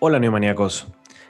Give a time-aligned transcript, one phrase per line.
[0.00, 0.86] Hola neomaníacos,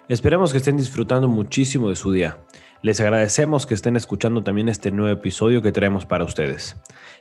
[0.08, 2.36] esperemos que estén disfrutando muchísimo de su día.
[2.80, 6.76] Les agradecemos que estén escuchando también este nuevo episodio que traemos para ustedes.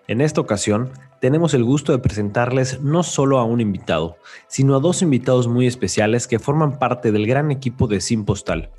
[0.08, 4.80] En esta ocasión, tenemos el gusto de presentarles no solo a un invitado, sino a
[4.80, 8.70] dos invitados muy especiales que forman parte del gran equipo de Sim Postal,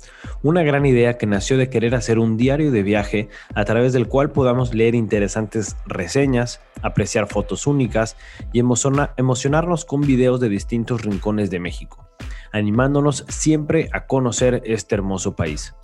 [0.41, 4.07] una gran idea que nació de querer hacer un diario de viaje a través del
[4.07, 8.15] cual podamos leer interesantes reseñas, apreciar fotos únicas
[8.53, 12.05] y emocionarnos con videos de distintos rincones de México
[12.51, 15.75] animándonos siempre a conocer este hermoso país.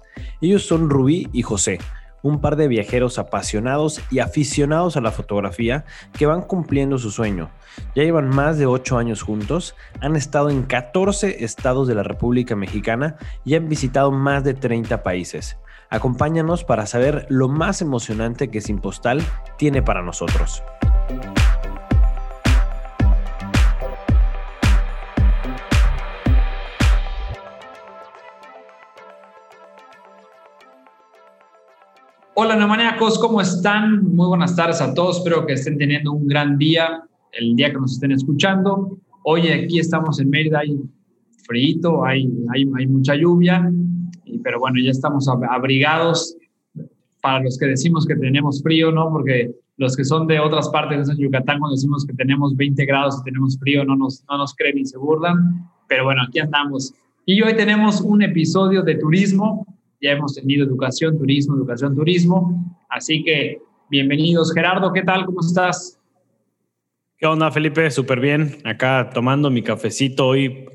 [0.41, 1.79] Ellos son Rubí y José,
[2.25, 5.85] un par de viajeros apasionados y aficionados a la fotografía
[6.17, 7.51] que van cumpliendo su sueño.
[7.95, 12.55] Ya llevan más de 8 años juntos, han estado en 14 estados de la República
[12.55, 15.57] Mexicana y han visitado más de 30 países.
[15.89, 19.21] Acompáñanos para saber lo más emocionante que Sin Postal
[19.57, 20.63] tiene para nosotros.
[32.37, 34.13] Hola, neomaníacos, ¿cómo están?
[34.13, 35.19] Muy buenas tardes a todos.
[35.19, 38.99] Espero que estén teniendo un gran día, el día que nos estén escuchando.
[39.23, 40.77] Hoy aquí estamos en Mérida, hay
[41.47, 43.71] frío, hay, hay, hay mucha lluvia,
[44.43, 46.35] pero bueno, ya estamos abrigados
[47.21, 49.09] para los que decimos que tenemos frío, ¿no?
[49.11, 53.17] Porque los que son de otras partes de Yucatán, cuando decimos que tenemos 20 grados
[53.21, 55.69] y tenemos frío, no nos, no nos creen ni se burlan.
[55.87, 56.93] Pero bueno, aquí andamos.
[57.25, 59.65] Y hoy tenemos un episodio de turismo
[60.05, 62.77] ya hemos tenido educación, turismo, educación, turismo.
[62.89, 63.57] Así que
[63.89, 64.53] bienvenidos.
[64.53, 65.25] Gerardo, ¿qué tal?
[65.25, 65.99] ¿Cómo estás?
[67.17, 67.89] ¿Qué onda, Felipe?
[67.89, 68.57] Súper bien.
[68.65, 70.67] Acá tomando mi cafecito hoy.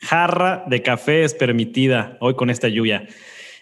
[0.00, 3.06] Jarra de café es permitida hoy con esta lluvia.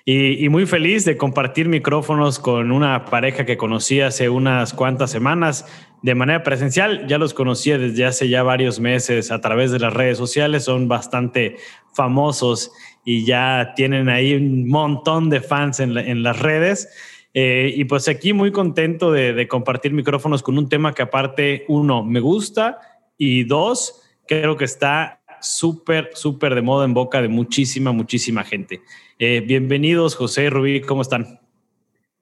[0.08, 5.10] Y, y, muy feliz de compartir micrófonos con una pareja que conocí hace unas cuantas
[5.10, 5.66] semanas
[6.02, 7.08] de manera presencial.
[7.08, 10.62] Ya los conocía desde hace ya varios meses a través de las redes sociales.
[10.62, 11.56] Son bastante
[11.92, 12.70] famosos
[13.04, 16.88] y ya tienen ahí un montón de fans en, las redes.
[17.34, 22.04] Eh, y pues aquí muy contento de, compartir micrófonos con un tema que aparte, uno,
[22.04, 22.78] me gusta
[23.16, 28.82] y dos, creo que está súper, súper de moda en boca de muchísima, muchísima gente.
[29.18, 31.40] Eh, bienvenidos, José y Rubí, ¿cómo están?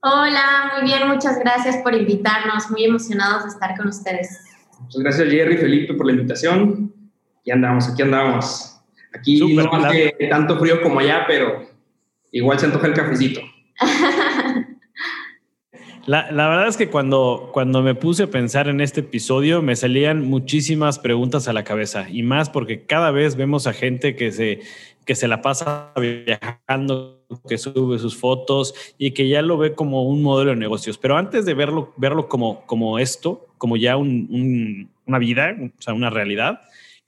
[0.00, 4.40] Hola, muy bien, muchas gracias por invitarnos, muy emocionados de estar con ustedes.
[4.80, 6.92] Muchas gracias Jerry, Felipe por la invitación.
[7.40, 8.80] Aquí andamos, aquí andamos.
[9.14, 11.68] Aquí no hace tanto frío como allá, pero
[12.32, 13.40] igual se antoja el cafecito.
[16.06, 20.22] La, verdad es que cuando, cuando me puse a pensar en este episodio me salían
[20.22, 24.60] muchísimas preguntas a la cabeza y más porque cada vez vemos a gente que se,
[25.06, 30.02] que se la pasa viajando, que sube sus fotos y que ya lo ve como
[30.02, 30.98] un modelo de negocios.
[30.98, 35.94] Pero antes de verlo, verlo como, como esto, como ya un, una vida, o sea,
[35.94, 36.60] una realidad,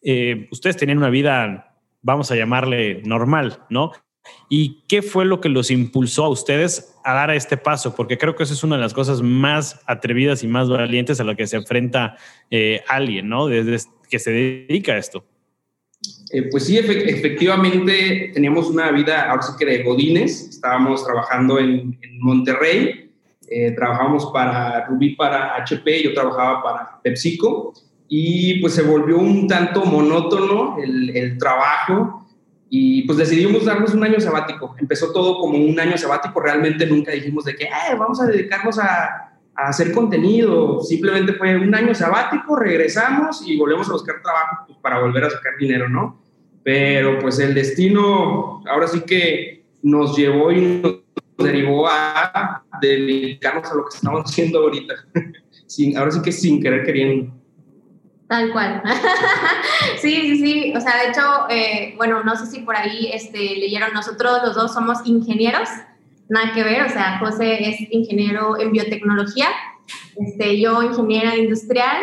[0.03, 1.73] eh, ustedes tenían una vida
[2.07, 3.91] vamos a llamarle normal, ¿no?
[4.49, 7.95] ¿Y qué fue lo que los impulsó a ustedes a dar este paso?
[7.95, 11.25] Porque creo que eso es una de las cosas más atrevidas y más valientes a
[11.25, 12.17] la que se enfrenta
[12.51, 13.47] eh, alguien, ¿no?
[13.47, 15.25] Desde que se dedica a esto.
[16.33, 21.99] Eh, pues sí, efectivamente teníamos una vida, ahora sí que de godines, estábamos trabajando en,
[22.19, 23.13] Monterrey,
[23.49, 27.75] eh, trabajamos para Rubí, para HP, yo trabajaba para PepsiCo,
[28.09, 32.26] y pues se volvió un tanto monótono el, trabajo
[32.69, 34.75] y pues decidimos darnos un año sabático.
[34.79, 38.79] Empezó todo como un año sabático, realmente nunca dijimos de que eh, vamos a dedicarnos
[38.79, 44.65] a, a, hacer contenido, simplemente fue un año sabático, regresamos y volvemos a buscar trabajo
[44.67, 46.21] pues, para volver a sacar dinero, ¿no?
[46.63, 51.05] Pero pues el destino ahora sí que nos llevó y nos
[51.39, 54.95] derivó a dedicarnos a lo que estamos haciendo ahorita.
[55.67, 57.33] sin, ahora sí que sin querer queriendo.
[58.29, 58.83] Tal cual.
[60.01, 60.75] sí, sí, sí.
[60.77, 64.55] O sea, de hecho, eh, bueno, no sé si por ahí este, leyeron, nosotros los
[64.55, 65.69] dos somos ingenieros,
[66.29, 69.49] nada que ver, o sea, José es ingeniero en biotecnología,
[70.17, 72.03] este, yo ingeniera industrial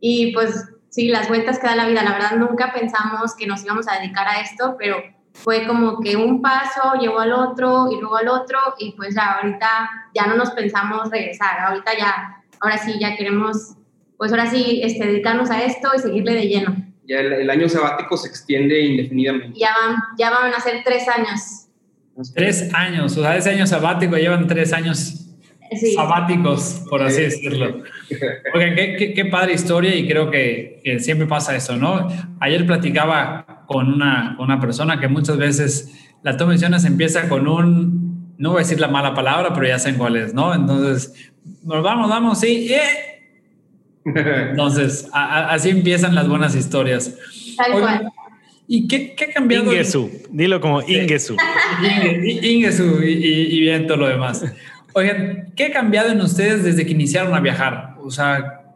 [0.00, 3.64] y pues sí, las vueltas que da la vida, la verdad nunca pensamos que nos
[3.64, 5.02] íbamos a dedicar a esto, pero
[5.32, 9.34] fue como que un paso llevó al otro y luego al otro y pues ya
[9.34, 13.74] ahorita ya no nos pensamos regresar, ahorita ya, ahora sí ya queremos
[14.18, 16.76] pues ahora sí, este, dedicarnos a esto y seguirle de lleno.
[17.06, 19.58] Ya el, año sabático se extiende indefinidamente.
[19.58, 21.68] Ya van, ya van a ser tres años.
[22.34, 25.26] Tres años, o sea, ese año sabático llevan tres años
[25.94, 27.82] sabáticos, por así decirlo.
[28.54, 32.08] Oigan, qué, qué, padre historia y creo que, que, siempre pasa eso, ¿no?
[32.40, 35.92] Ayer platicaba con una, una persona que muchas veces
[36.22, 39.66] la toma de decisiones empieza con un, no voy a decir la mala palabra, pero
[39.66, 40.54] ya saben cuál es, ¿no?
[40.54, 41.32] Entonces,
[41.62, 43.15] nos vamos, vamos, sí, eh.
[44.14, 47.14] Entonces, así empiezan las buenas historias.
[47.56, 48.12] Tal cual.
[48.68, 49.72] ¿Y qué, qué, ha cambiado?
[49.72, 51.36] Ingesu, dilo como Ingesu.
[52.42, 54.44] Ingesu y, y, bien todo lo demás.
[54.92, 57.94] Oigan, ¿qué ha cambiado en ustedes desde que iniciaron a viajar?
[58.00, 58.74] O sea,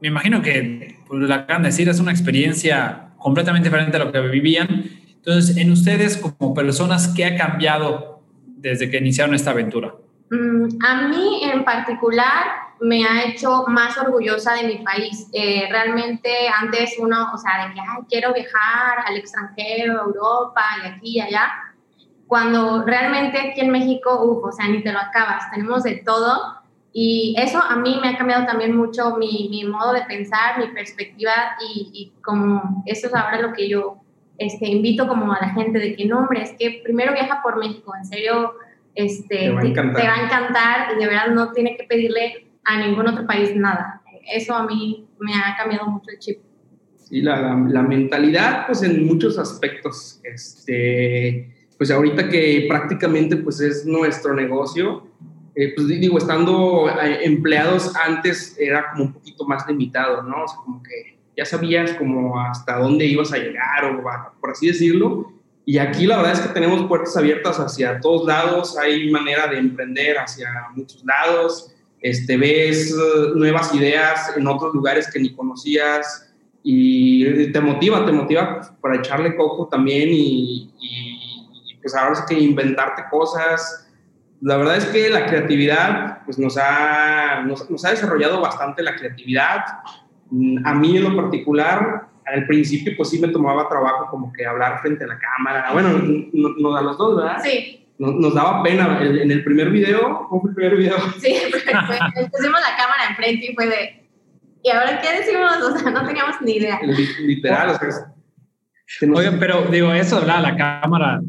[0.00, 4.04] me imagino que, por lo que acaban de decir, es una experiencia completamente diferente a
[4.04, 4.90] lo que vivían.
[5.16, 8.22] Entonces, en ustedes como personas, ¿qué ha cambiado
[8.58, 9.94] desde que iniciaron esta aventura?
[10.30, 15.28] Mm, a mí en particular me ha hecho más orgullosa de mi país.
[15.32, 21.16] Eh, realmente antes uno, o sea, de que quiero viajar al extranjero, Europa y aquí
[21.16, 21.50] y allá,
[22.26, 26.62] cuando realmente aquí en México, uff, o sea, ni te lo acabas, tenemos de todo.
[26.92, 30.66] Y eso a mí me ha cambiado también mucho mi, mi modo de pensar, mi
[30.68, 31.32] perspectiva
[31.66, 33.96] y, y, como eso es ahora lo que yo
[34.36, 37.58] este, invito como a la gente de que no, hombre, es que primero viaja por
[37.58, 38.54] México, en serio,
[38.94, 42.78] este, te, va te, va a encantar y de verdad no tiene que pedirle a
[42.78, 44.02] ningún otro país nada.
[44.32, 46.38] Eso a mí me ha cambiado mucho el chip.
[46.96, 53.84] Sí, la, la mentalidad, pues en muchos aspectos, este pues ahorita que prácticamente pues es
[53.84, 55.08] nuestro negocio,
[55.54, 60.44] eh, pues digo, estando eh, empleados antes era como un poquito más limitado, ¿no?
[60.44, 64.02] O sea, como que ya sabías como hasta dónde ibas a llegar o
[64.40, 65.32] por así decirlo.
[65.66, 69.58] Y aquí la verdad es que tenemos puertas abiertas hacia todos lados, hay manera de
[69.58, 71.73] emprender hacia muchos lados,
[72.04, 76.30] este, ves eh, nuevas ideas en otros lugares que ni conocías
[76.62, 80.70] y te motiva, te motiva para echarle coco también y
[81.80, 83.90] pues ahora es que inventarte cosas.
[84.42, 89.64] La verdad es que la creatividad, pues nos ha, nos, ha desarrollado bastante la creatividad.
[90.64, 94.80] A mí en lo particular, al principio pues sí me tomaba trabajo como que hablar
[94.82, 95.72] frente a la cámara.
[95.72, 95.88] Bueno,
[96.32, 97.38] nos a los dos, ¿verdad?
[97.42, 97.83] Sí.
[97.98, 98.98] Nos, daba pena.
[99.02, 100.96] en el primer video, ¿cómo fue el primer video?
[101.20, 104.08] Sí, pusimos la cámara enfrente y fue de,
[104.62, 105.52] ¿y ahora qué decimos?
[105.62, 106.80] O sea, no teníamos ni idea.
[107.20, 108.14] Literal, o sea.
[109.14, 111.22] Oigan, pero digo, eso de la cámara,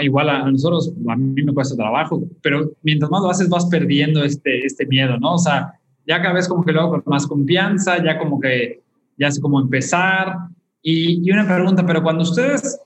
[0.00, 4.22] igual a, nosotros, a mí me cuesta trabajo, pero mientras más lo haces vas perdiendo
[4.22, 5.34] este, este miedo, ¿no?
[5.34, 5.72] O sea,
[6.06, 8.80] ya cada vez como que lo hago con más confianza, ya como que
[9.18, 10.34] ya sé cómo empezar.
[10.82, 12.80] Y, y una pregunta, pero cuando ustedes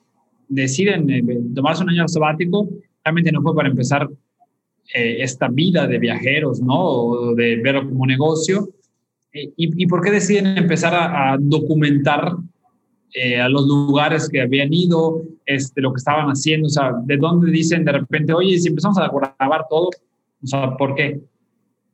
[0.49, 1.23] deciden eh,
[1.55, 2.69] tomarse un año sabático,
[3.05, 4.09] realmente no fue para empezar
[4.95, 6.81] eh, esta vida de viajeros, ¿no?
[6.81, 8.69] O de verlo como negocio.
[9.33, 12.37] Eh, y, ¿Y por qué deciden empezar a, a documentar
[13.17, 17.17] eh, a los lugares que habían ido, este, lo que estaban haciendo, o sea, de
[17.17, 19.09] dónde dicen de repente, oye, si empezamos a
[19.39, 19.91] grabar todo,
[20.43, 21.21] o sea, ¿por qué?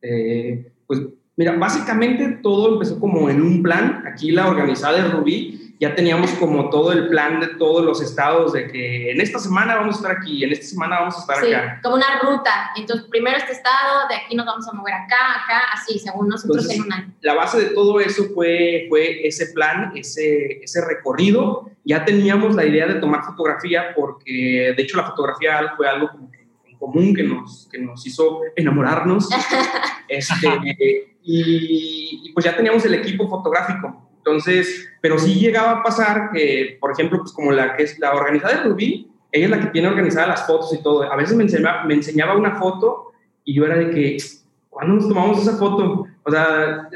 [0.00, 1.02] Eh, pues
[1.36, 6.30] mira, básicamente todo empezó como en un plan, aquí la organizada de Rubí, ya teníamos
[6.32, 9.98] como todo el plan de todos los estados de que en esta semana vamos a
[10.00, 11.80] estar aquí, en esta semana vamos a estar sí, acá.
[11.82, 12.72] como una ruta.
[12.76, 16.68] Entonces, primero este estado, de aquí nos vamos a mover acá, acá, así, según nosotros
[16.68, 17.14] en un año.
[17.22, 21.70] La base de todo eso fue, fue ese plan, ese, ese recorrido.
[21.84, 26.30] Ya teníamos la idea de tomar fotografía porque, de hecho, la fotografía fue algo como
[26.66, 29.30] en común que nos, que nos hizo enamorarnos.
[30.08, 36.30] este, y, y pues ya teníamos el equipo fotográfico entonces, pero sí llegaba a pasar
[36.32, 39.60] que, por ejemplo, pues como la que es la organizada de Rubí, ella es la
[39.60, 41.10] que tiene organizadas las fotos y todo.
[41.10, 43.12] A veces me enseñaba, me enseñaba una foto
[43.44, 44.16] y yo era de que,
[44.68, 46.06] ¿cuándo nos tomamos esa foto?
[46.22, 46.88] O sea,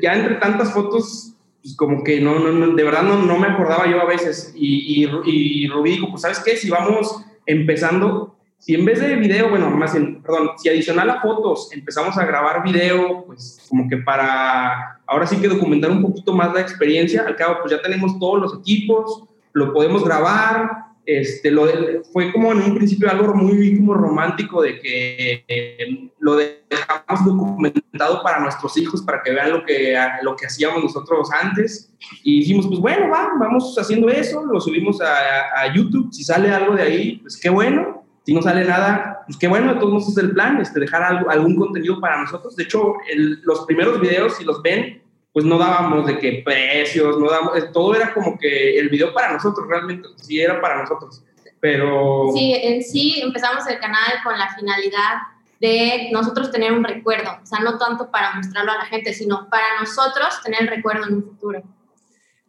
[0.00, 3.86] ya entre tantas fotos, pues como que no, no, de verdad no, no, me acordaba
[3.86, 4.52] yo a veces.
[4.56, 6.56] Y, y, y Rubí dijo, pues, ¿sabes qué?
[6.56, 11.20] Si vamos empezando, si en vez de video, bueno, más bien, perdón, si adicional a
[11.20, 16.32] fotos empezamos a grabar video, pues como que para ahora sí que documentar un poquito
[16.32, 20.70] más la experiencia, al cabo pues ya tenemos todos los equipos, lo podemos grabar,
[21.04, 21.66] este, lo
[22.12, 28.22] fue como en un principio algo muy como romántico de que eh, lo dejamos documentado
[28.22, 31.92] para nuestros hijos, para que vean lo que, lo que hacíamos nosotros antes.
[32.22, 36.76] Y dijimos, pues bueno, va, vamos haciendo eso, lo subimos a YouTube, si sale algo
[36.76, 40.08] de ahí, pues qué bueno si no sale nada, pues qué bueno, de todos modos
[40.08, 42.54] es el plan, este, dejar algo, algún contenido para nosotros.
[42.56, 42.94] De hecho,
[43.42, 45.02] los primeros videos, si los ven,
[45.32, 49.32] pues no dábamos de qué precios, no dábamos, todo era como que el video para
[49.32, 51.24] nosotros, realmente, sí era para nosotros.
[51.58, 52.28] Pero...
[52.34, 55.18] Sí, en sí empezamos el canal con la finalidad
[55.60, 59.48] de nosotros tener un recuerdo, o sea, no tanto para mostrarlo a la gente, sino
[59.48, 61.62] para nosotros tener el recuerdo en un futuro.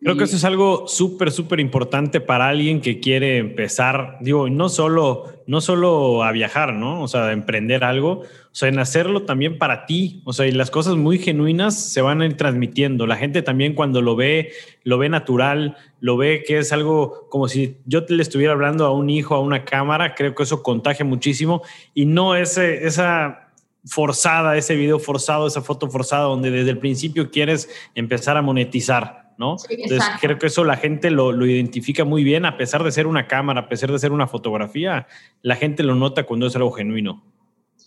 [0.04, 4.68] Creo que eso es algo súper, súper importante para alguien que quiere empezar, digo, no
[4.68, 7.02] solo, no solo a viajar, ¿no?
[7.02, 10.52] O sea, a emprender algo, o sea, en hacerlo también para ti, o sea, y
[10.52, 13.08] las cosas muy genuinas se van a ir transmitiendo.
[13.08, 14.52] La gente también cuando lo ve,
[14.84, 18.92] lo ve natural, lo ve que es algo como si yo le estuviera hablando a
[18.92, 21.62] un hijo, a una cámara, creo que eso contagia muchísimo
[21.94, 23.52] y no ese, esa
[23.86, 29.23] forzada, ese video forzado, esa foto forzada donde desde el principio quieres empezar a monetizar.
[29.38, 29.58] ¿No?
[29.70, 33.08] Entonces creo que eso la gente lo, lo, identifica muy bien, a pesar de ser
[33.08, 35.08] una cámara, a pesar de ser una fotografía,
[35.42, 37.24] la gente lo nota cuando es algo genuino.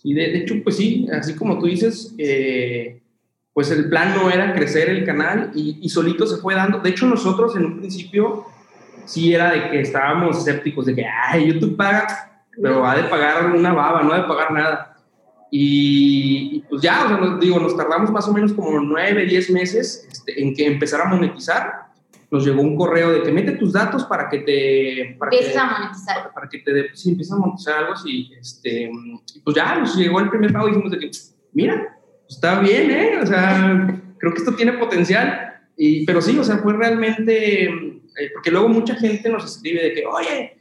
[0.03, 3.01] Y de, hecho, pues sí, así como tú dices, eh,
[3.53, 6.79] pues el plan no era crecer el canal y, y, solito se fue dando.
[6.79, 8.45] De hecho, nosotros en un principio
[9.05, 13.47] sí era de que estábamos escépticos, de que, ay, YouTube paga, pero ha de pagar
[13.55, 14.96] una baba, no ha de pagar nada.
[15.51, 19.49] Y, pues ya, o sea, nos, digo, nos tardamos más o menos como nueve, diez
[19.49, 21.87] meses este, en que empezar a monetizar.
[22.29, 25.15] Nos llegó un correo de que mete tus datos para que te...
[25.17, 26.33] Para empieces a monetizar.
[26.33, 26.93] Para, que te...
[26.93, 28.29] Sí, empiezas a monetizar algo así.
[28.37, 28.91] Este,
[29.45, 31.11] pues ya nos llegó el primer pago y dijimos de que,
[31.53, 33.19] mira, está bien, ¿eh?
[33.21, 35.61] O sea, creo que esto tiene potencial.
[35.77, 37.65] Y, pero sí, o sea, fue realmente...
[37.65, 40.56] Eh, porque luego mucha gente nos escribe de que, oye,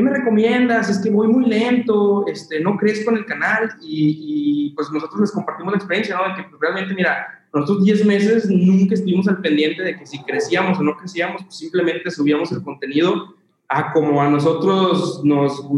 [0.00, 0.88] ¿qué me recomiendas?
[0.88, 5.20] Es que voy muy lento, este, no crezco en el canal y, y, pues nosotros
[5.20, 6.28] les compartimos la experiencia, ¿no?
[6.28, 10.22] De que pues, realmente, mira, nosotros 10 meses nunca estuvimos al pendiente de que si
[10.22, 13.34] crecíamos o no crecíamos, pues simplemente subíamos el contenido
[13.68, 15.68] a como a nosotros nos,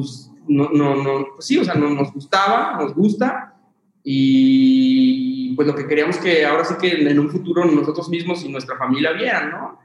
[0.47, 3.57] no, no, no, pues sí, o sea, no, nos gustaba, nos gusta
[4.05, 8.49] y pues lo que queríamos que ahora sí que en un futuro nosotros mismos y
[8.49, 9.82] nuestra familia vieran, ¿no?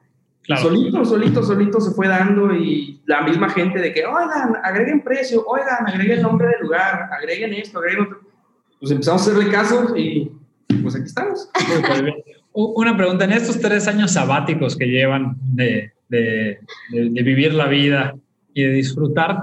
[0.55, 5.43] Solito, solito, solito se fue dando y la misma gente de que, oigan, agreguen precio,
[5.45, 8.19] oigan, agreguen nombre del lugar, agreguen esto, agreguen otro.
[8.79, 10.31] Pues empezamos a hacerle caso y
[10.81, 11.49] pues aquí estamos.
[12.53, 16.59] Una pregunta, en estos tres años sabáticos que llevan de, de,
[16.91, 18.15] de, de vivir la vida
[18.53, 19.37] y de disfrutar,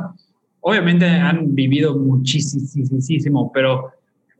[0.60, 3.92] obviamente han vivido muchísimo, pero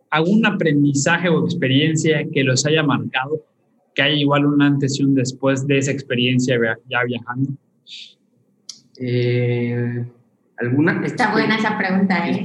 [0.09, 3.43] ¿algún aprendizaje o experiencia que los haya marcado?
[3.95, 6.57] Que hay igual un antes y un después de esa experiencia
[6.89, 7.51] ya viajando?
[8.99, 10.05] Eh,
[10.57, 11.05] ¿Alguna?
[11.05, 12.45] Está buena esa pregunta, ¿eh?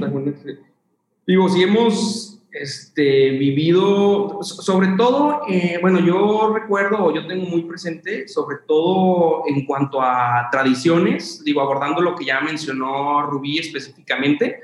[1.26, 7.62] Digo, si hemos este, vivido, sobre todo, eh, bueno, yo recuerdo, o yo tengo muy
[7.62, 14.60] presente, sobre todo en cuanto a tradiciones, digo, abordando lo que ya mencionó Rubí específicamente,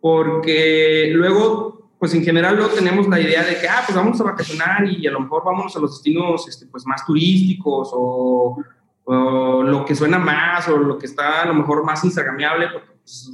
[0.00, 4.24] porque luego pues en general no tenemos la idea de que, ah, pues vamos a
[4.24, 8.62] vacacionar y a lo mejor vamos a los destinos este, pues más turísticos o,
[9.06, 13.30] lo que suena más o lo que está a lo mejor más instagramiable, porque pues,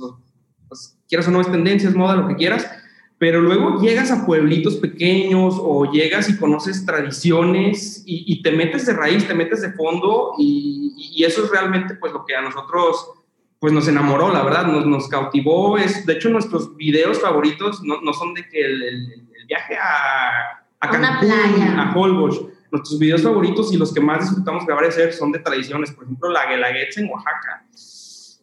[0.68, 2.70] pues, quieras o no es tendencia, es moda, lo que quieras,
[3.18, 8.92] pero luego llegas a pueblitos pequeños o llegas y conoces tradiciones y, te metes de
[8.92, 13.19] raíz, te metes de fondo y, y eso es realmente pues lo que a nosotros
[13.60, 15.76] pues nos enamoró, la verdad, nos, nos cautivó.
[15.76, 20.64] Es, de hecho, nuestros videos favoritos no, no son de que el, el, viaje a,
[20.80, 22.40] a Cancún, a Holbox.
[22.70, 25.90] Nuestros videos favoritos y los que más disfrutamos grabar hacer son de tradiciones.
[25.90, 27.66] Por ejemplo, la Guelaguetza en Oaxaca.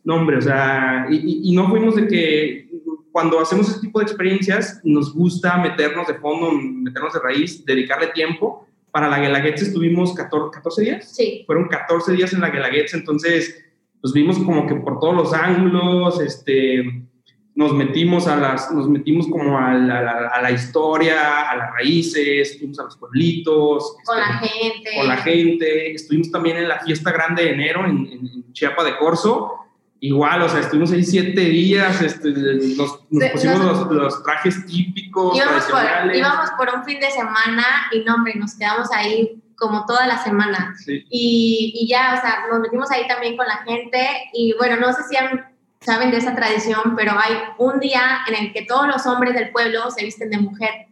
[0.04, 2.70] No, hombre, o sea, y, y, no fuimos de que
[3.12, 8.08] cuando hacemos este tipo de experiencias nos gusta meternos de fondo, meternos de raíz, dedicarle
[8.08, 8.68] tiempo.
[8.92, 11.12] Para la Guelaguetza estuvimos 14, 14 días.
[11.16, 11.44] Sí.
[11.46, 13.67] Fueron 14 días en la Guelaguetza, entonces
[14.04, 17.08] nos vimos como que por todos los ángulos, este,
[17.56, 22.58] nos metimos a las, nos metimos como a la, a la, historia, a las raíces,
[22.60, 23.96] fuimos a los pueblitos.
[24.06, 24.90] Con este, la gente.
[24.96, 25.92] Con la gente.
[25.92, 29.54] Estuvimos también en la fiesta grande de enero en, en Chiapa de Corzo.
[30.00, 35.36] Igual, o sea, estuvimos ahí siete días, este, nos, nos pusimos los, los, trajes típicos,
[35.36, 39.86] íbamos por, íbamos por un fin de semana y no, hombre, nos quedamos ahí como
[39.86, 40.76] toda la semana.
[40.78, 41.06] Sí.
[41.10, 44.94] Y, y, ya, o sea, nos metimos ahí también con la gente y bueno, no
[44.94, 45.46] sé si han,
[45.82, 49.52] saben de esa tradición, pero hay un día en el que todos los hombres del
[49.52, 50.88] pueblo se visten de mujer.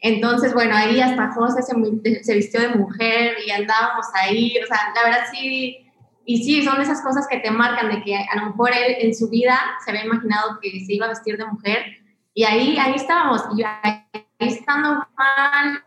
[0.00, 4.92] Entonces, bueno, ahí hasta José se, se vistió de mujer y andábamos ahí, o sea,
[4.94, 5.86] la verdad sí,
[6.26, 9.14] y sí, son esas cosas que te marcan de que a lo mejor él en
[9.14, 11.84] su vida se había imaginado que se iba a vestir de mujer
[12.34, 14.04] y ahí, ahí estábamos, y ahí
[14.38, 15.82] estando mal,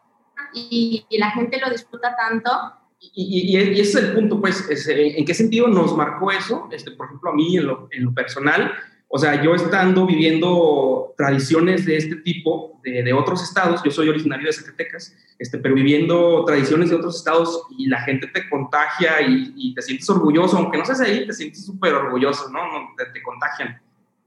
[0.54, 2.52] y, y la gente lo disfruta tanto.
[3.00, 6.68] Y, y, y, ese es el punto, pues, es, ¿en qué sentido nos marcó eso?
[6.72, 8.74] Este, por ejemplo, a mí en lo, en lo personal,
[9.12, 14.08] o sea, yo estando viviendo tradiciones de este tipo de, de, otros estados, yo soy
[14.08, 19.20] originario de Zacatecas, este, pero viviendo tradiciones de otros estados y la gente te contagia
[19.22, 22.60] y, y te sientes orgulloso, aunque no seas ahí, te sientes súper orgulloso, ¿no?
[22.98, 23.82] Te, te, contagian.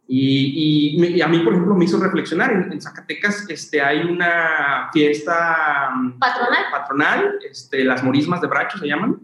[0.08, 2.52] Y, a mí, por ejemplo, me hizo reflexionar.
[2.52, 8.86] En, Zacatecas este, hay una fiesta mm, patronal, patronal este, las morismas de Bracho se
[8.86, 9.20] llaman.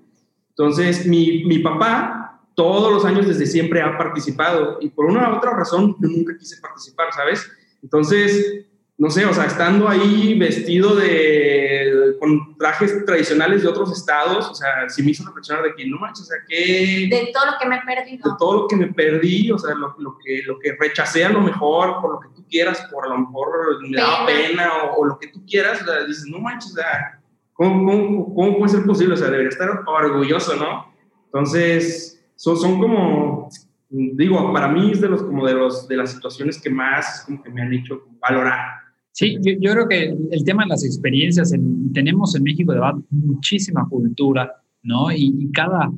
[0.50, 5.36] Entonces, mi, mi papá todos los años desde siempre ha participado y por una u
[5.36, 7.48] otra razón yo nunca quise participar, ¿sabes?
[7.84, 8.66] Entonces,
[8.96, 14.54] no sé, o sea, estando ahí vestido de, con trajes tradicionales de otros estados, o
[14.54, 17.08] sea, sí me hizo reflexionar de que no manches, o sea, que...
[17.10, 18.30] De todo lo que me he perdido.
[18.30, 21.30] De todo lo que me perdí, o sea, lo, lo, que, lo que rechacé a
[21.30, 23.48] lo mejor, por lo que tú quieras, por a lo mejor
[23.88, 27.20] me daba pena o, lo que tú quieras, o sea, dices, no manches, o sea,
[27.52, 29.14] ¿cómo, cómo, cómo puede ser posible?
[29.14, 30.92] O sea, debería estar orgulloso, ¿no?
[31.26, 33.48] Entonces, son, son como
[33.90, 37.42] digo, para mí es de los como de los de las situaciones que más como
[37.42, 38.87] que me han hecho valorar
[39.18, 41.52] Sí, yo, creo que el tema de las experiencias,
[41.92, 44.48] tenemos en México de verdad muchísima cultura,
[44.84, 45.10] ¿no?
[45.10, 45.90] Y, cada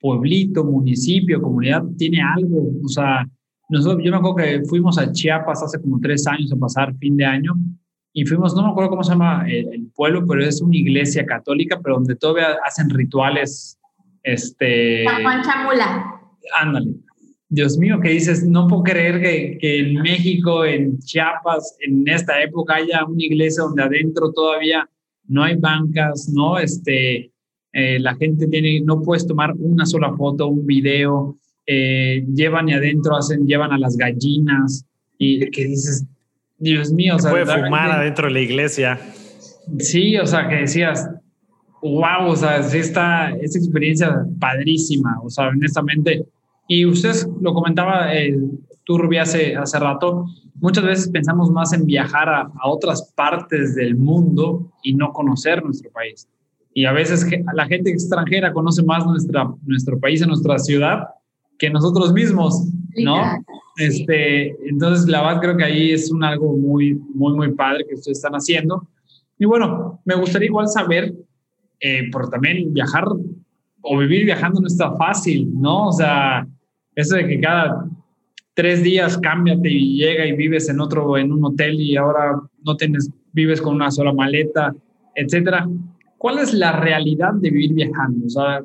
[0.00, 3.28] pueblito, municipio, comunidad tiene algo, o sea,
[3.68, 7.18] nosotros, yo me acuerdo que fuimos a Chiapas hace como tres años a pasar fin
[7.18, 7.52] de año
[8.14, 11.78] y fuimos, no me acuerdo cómo se llama el, pueblo, pero es una iglesia católica,
[11.82, 13.78] pero donde todavía hacen rituales,
[14.22, 15.04] este...
[15.04, 16.18] San Juan Chamula.
[16.58, 16.94] Ándale.
[17.54, 22.42] Dios mío, que dices, no puedo creer que, que, en México, en Chiapas, en esta
[22.42, 24.88] época haya una iglesia donde adentro todavía
[25.28, 26.58] no hay bancas, ¿no?
[26.58, 27.30] Este,
[27.72, 32.74] eh, la gente tiene, no puedes tomar una sola foto, un video, eh, llevan y
[32.74, 34.84] adentro hacen, llevan a las gallinas
[35.18, 36.04] y que dices,
[36.58, 39.00] Dios mío, o sea, puede fumar adentro de la iglesia.
[39.78, 41.08] Sí, o sea, que decías,
[41.82, 46.26] wow, o sea, esta, esta experiencia padrísima, o sea, honestamente,
[46.66, 48.36] y usted lo comentaba, eh,
[48.84, 53.96] tú, Rubí, hace, hace rato, muchas veces pensamos más en viajar a, otras partes del
[53.96, 56.28] mundo y no conocer nuestro país.
[56.72, 61.04] Y a veces la gente extranjera conoce más nuestra, nuestro país y nuestra ciudad
[61.58, 62.66] que nosotros mismos,
[62.96, 63.16] ¿no?
[63.76, 67.94] Este, entonces, la verdad creo que ahí es un algo muy, muy, muy padre que
[67.94, 68.88] ustedes están haciendo.
[69.38, 71.14] Y bueno, me gustaría igual saber,
[71.80, 73.04] eh, por también viajar
[73.82, 75.88] o vivir viajando no está fácil, ¿no?
[75.88, 76.46] O sea,
[76.94, 77.86] eso de que cada
[78.54, 82.76] tres días cámbiate y llega y vives en otro, en un hotel y ahora no
[82.76, 84.74] tienes, vives con una sola maleta,
[85.14, 85.68] etcétera.
[86.18, 88.26] ¿Cuál es la realidad de vivir viajando?
[88.26, 88.64] O sea,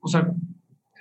[0.00, 0.32] o sea,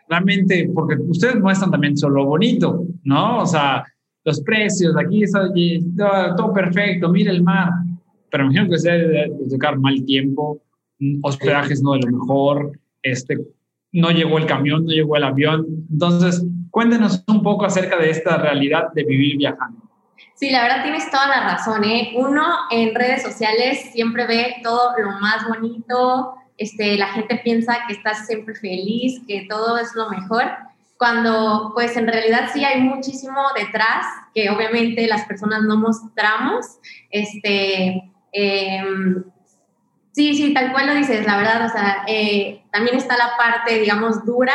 [0.10, 3.44] realmente, porque ustedes muestran también solo bonito, ¿no?
[3.44, 3.86] O sea,
[4.26, 7.70] los precios, aquí está todo, perfecto, mira el mar,
[8.30, 10.62] pero imagino que se debe tocar mal tiempo,
[11.22, 13.38] hospedajes no de lo mejor, este,
[13.92, 15.66] no llegó el camión, no llegó el avión.
[15.92, 19.82] Entonces, cuéntenos un poco acerca de esta realidad de vivir viajando.
[20.36, 21.84] Sí, la verdad tienes toda la razón.
[21.84, 22.14] ¿eh?
[22.16, 27.94] Uno en redes sociales siempre ve todo lo más bonito, este, la gente piensa que
[27.94, 30.44] estás siempre feliz, que todo es lo mejor,
[30.98, 36.66] cuando pues en realidad sí hay muchísimo detrás que obviamente las personas no mostramos.
[37.10, 39.24] Este, em,
[40.12, 43.80] Sí, sí, tal cual lo dices, la verdad, o sea, eh, también está la parte,
[43.80, 44.54] digamos, dura.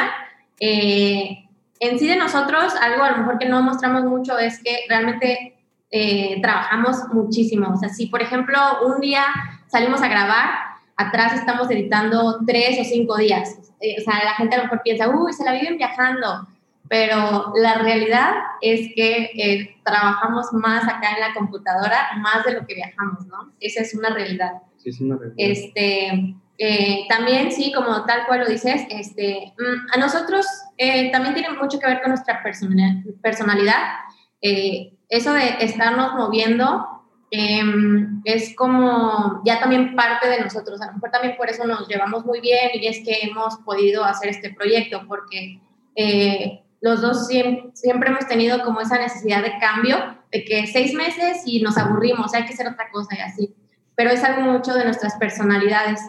[0.58, 1.48] Eh,
[1.80, 5.56] en sí de nosotros, algo a lo mejor que no mostramos mucho es que realmente
[5.90, 7.72] eh, trabajamos muchísimo.
[7.72, 9.24] O sea, si por ejemplo un día
[9.68, 10.50] salimos a grabar,
[10.96, 13.56] atrás estamos editando tres o cinco días.
[13.58, 16.48] o sea, la gente a lo mejor piensa, uy, se la viven viajando.
[16.88, 22.74] Pero la realidad es que trabajamos más acá en la computadora, más de lo que
[22.74, 23.52] viajamos, ¿no?
[23.58, 24.52] Esa es una realidad.
[25.36, 31.34] Este, eh, también, sí, como tal cual lo dices, este, mm, a nosotros eh, también
[31.34, 32.42] tiene mucho que ver con nuestra
[33.22, 33.82] personalidad.
[34.40, 36.86] Eh, eso de estarnos moviendo
[37.30, 40.80] em, es como ya también parte de nosotros.
[40.80, 44.04] A lo mejor también por eso nos llevamos muy bien y es que hemos podido
[44.04, 45.60] hacer este proyecto, porque
[46.80, 49.96] los dos siempre, siempre, hemos tenido como esa necesidad de cambio,
[50.30, 53.54] de que seis meses y nos aburrimos, hay que hacer otra cosa y así
[53.96, 56.00] pero es algo mucho de nuestras personalidades,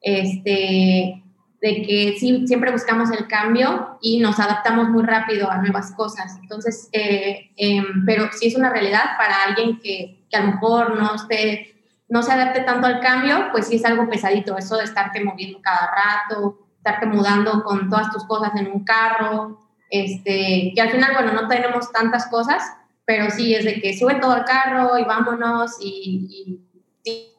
[0.00, 1.22] este,
[1.60, 6.36] de que sí, siempre buscamos el cambio y nos adaptamos muy rápido a nuevas cosas.
[6.42, 10.98] Entonces, eh, em, pero sí es una realidad para alguien que, que a lo mejor
[10.98, 11.74] no, esté,
[12.08, 15.60] no se adapte tanto al cambio, pues sí es algo pesadito, eso de estarte moviendo
[15.62, 19.58] cada rato, estarte mudando con todas tus cosas en un carro,
[19.90, 22.62] este, que al final, bueno, no tenemos tantas cosas,
[23.06, 27.33] pero sí es de que sube todo al carro y vámonos y, y y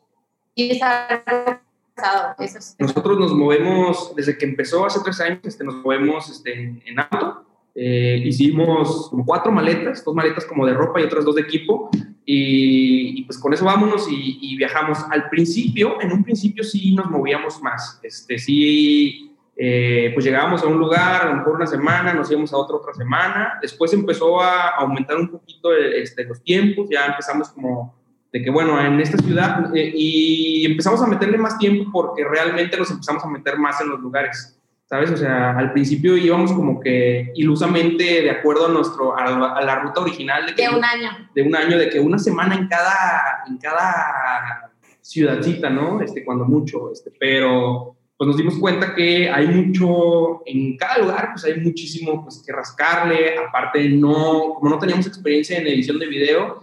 [2.80, 7.46] Nosotros nos movemos, desde que empezó hace tres años, este, nos movemos este, en auto.
[7.74, 11.90] Eh, hicimos como cuatro maletas, dos maletas como de ropa y otras dos de equipo,
[12.26, 15.00] y, pues con eso vámonos y, viajamos.
[15.10, 20.68] Al principio, en un principio sí nos movíamos más, este, sí, eh, pues llegábamos a
[20.68, 23.60] un lugar, a lo mejor una semana, nos íbamos a otra otra semana.
[23.62, 27.94] Después empezó a aumentar un poquito este, los tiempos, ya empezamos como
[28.36, 32.78] de que, bueno, en esta ciudad, eh, y empezamos a meterle más tiempo porque realmente
[32.78, 35.10] nos empezamos a meter más en los lugares, ¿sabes?
[35.10, 40.02] O sea, al principio íbamos como que ilusamente de acuerdo a, nuestro, a, la, ruta
[40.02, 40.48] original.
[40.48, 41.12] De, que, de un año.
[41.34, 46.02] De un año, de que una semana en cada, en cada ciudadcita, ¿no?
[46.02, 51.30] Este, cuando mucho, este, pero pues nos dimos cuenta que hay mucho, en cada lugar,
[51.32, 56.08] pues hay muchísimo pues, que rascarle, aparte no, como no teníamos experiencia en edición de
[56.08, 56.60] video,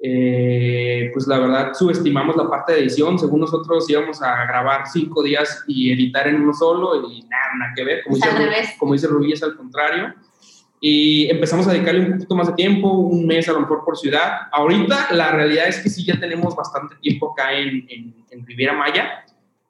[0.00, 5.22] eh, pues la verdad subestimamos la parte de edición, según nosotros íbamos a grabar cinco
[5.22, 8.28] días y editar en uno solo y nada, nada que ver, como, dice,
[8.78, 10.14] como dice Rubí es al contrario.
[10.80, 13.96] Y empezamos a dedicarle un poquito más de tiempo, un mes a lo mejor por
[13.96, 14.48] ciudad.
[14.52, 18.74] Ahorita la realidad es que sí ya tenemos bastante tiempo acá en, en, en Riviera
[18.74, 19.24] Maya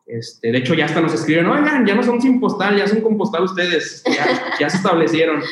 [0.06, 3.00] este, de hecho, ya hasta nos escriben, oigan, ya no son sin postal, ya son
[3.00, 4.02] con postal ustedes,
[4.60, 5.42] ya, se establecieron.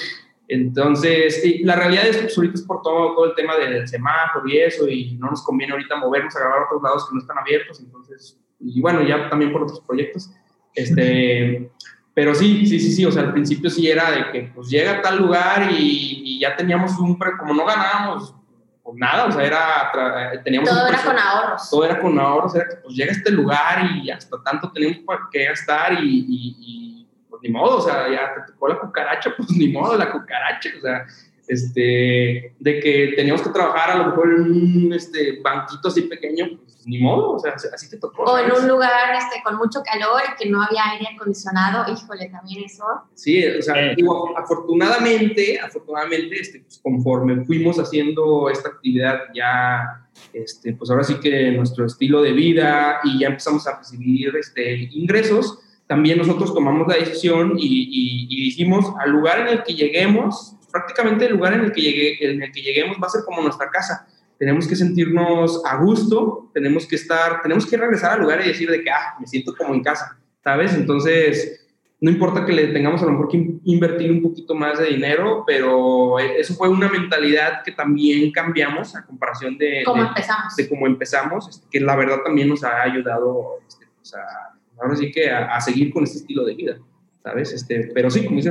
[0.48, 4.46] Entonces, la realidad es que pues, ahorita es por todo, todo el tema del semáforo
[4.48, 7.20] y eso, y no nos conviene ahorita movernos a grabar a otros lados que no
[7.20, 10.30] están abiertos, entonces, y bueno, ya también por otros proyectos.
[10.74, 11.70] Este,
[12.14, 14.98] pero sí, sí, sí, sí, o sea, al principio sí era de que pues llega
[14.98, 18.34] a tal lugar y, y ya teníamos un, como no ganábamos
[18.82, 20.68] pues nada, o sea, era, teníamos...
[20.68, 21.70] Todo era con ahorros.
[21.70, 24.98] Todo era con ahorros, era que pues llega a este lugar y hasta tanto tenemos
[25.30, 27.01] qué gastar y, y, pues
[27.42, 30.80] ni modo, o sea, ya te tocó la cucaracha, pues ni modo, la cucaracha, o
[30.80, 31.06] sea,
[31.48, 36.56] este, de que teníamos que trabajar a lo mejor en un este, banquito así pequeño,
[36.56, 38.22] pues ni modo, o sea, así te tocó.
[38.24, 42.28] O en un lugar este, con mucho calor y que no había aire acondicionado, híjole,
[42.28, 42.84] también eso.
[43.14, 50.74] Sí, o sea, digo, afortunadamente, afortunadamente, este, pues, conforme fuimos haciendo esta actividad ya, este,
[50.74, 55.58] pues ahora sí que nuestro estilo de vida y ya empezamos a recibir este, ingresos,
[55.92, 60.56] también nosotros tomamos la decisión y, y, y dijimos, al lugar en el que lleguemos,
[60.70, 63.42] prácticamente el lugar en el, que llegue, en el que lleguemos va a ser como
[63.42, 64.06] nuestra casa.
[64.38, 68.70] Tenemos que sentirnos a gusto, tenemos que estar, tenemos que regresar al lugar y decir
[68.70, 70.72] de que, ah, me siento como en casa, ¿sabes?
[70.72, 71.68] Entonces,
[72.00, 75.44] no importa que le tengamos a lo mejor que invertir un poquito más de dinero,
[75.46, 80.56] pero e, eso fue una mentalidad que también cambiamos a comparación de cómo empezamos.
[80.56, 84.51] De cómo empezamos, este, que la verdad también nos ha ayudado este, pues, a,
[84.82, 86.78] ahora sí que a, seguir con este estilo de vida,
[87.22, 87.52] ¿sabes?
[87.52, 88.50] Este, pero sí, como dice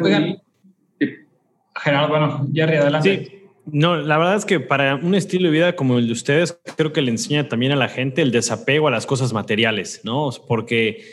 [1.76, 3.26] Gerardo, bueno, Jerry, adelante.
[3.26, 3.38] Sí.
[3.66, 6.92] No, la verdad es que para un estilo de vida como el de ustedes, creo
[6.92, 10.30] que le enseña también a la gente el desapego a las cosas materiales, ¿no?
[10.48, 11.04] Porque